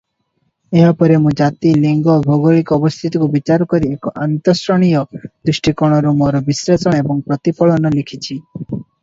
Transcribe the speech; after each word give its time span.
ଏହା 0.77 0.93
ପରେ 1.01 1.17
ମୁଁ 1.25 1.33
ଜାତି, 1.41 1.73
ଲିଙ୍ଗ, 1.83 2.15
ଭୌଗୋଳିକ 2.29 2.77
ଅବସ୍ଥିତିକୁ 2.81 3.27
ବିଚାର 3.35 3.67
କରି 3.75 3.91
ଏକ 3.97 4.15
ଆନ୍ତର୍ଶ୍ରେଣୀୟ 4.23 5.05
ଦୃଷ୍ଟିକୋଣରୁ 5.51 6.15
ମୋର 6.23 6.43
ବିଶ୍ଳେଷଣ 6.51 6.97
ଏବଂ 7.05 7.23
ପ୍ରତିଫଳନ 7.31 7.93
ଲେଖିଛି। 8.01 8.41